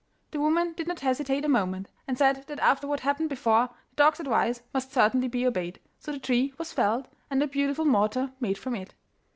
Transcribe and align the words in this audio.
The 0.31 0.39
woman 0.39 0.73
did 0.73 0.87
not 0.87 1.01
hesitate 1.01 1.45
a 1.45 1.47
moment, 1.47 1.87
and 2.07 2.17
said 2.17 2.47
that 2.47 2.59
after 2.59 2.87
what 2.87 3.01
had 3.01 3.07
happened 3.11 3.29
before, 3.29 3.67
the 3.91 3.95
dog's 3.97 4.19
advice 4.19 4.63
must 4.73 4.91
certainly 4.91 5.27
be 5.27 5.45
obeyed, 5.45 5.79
so 5.99 6.11
the 6.11 6.17
tree 6.17 6.55
was 6.57 6.73
felled, 6.73 7.07
and 7.29 7.43
a 7.43 7.47
beautiful 7.47 7.85
mortar 7.85 8.31
made 8.39 8.57
from 8.57 8.73
it. 8.73 8.95